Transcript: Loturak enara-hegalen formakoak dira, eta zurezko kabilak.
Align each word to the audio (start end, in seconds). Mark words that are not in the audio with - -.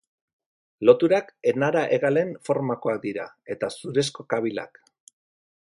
Loturak 0.89 1.29
enara-hegalen 1.51 2.33
formakoak 2.49 3.05
dira, 3.07 3.29
eta 3.57 3.73
zurezko 3.81 4.27
kabilak. 4.37 4.83